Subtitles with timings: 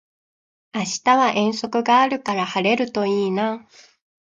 [0.73, 3.67] 明日は遠足があるから晴れるといいな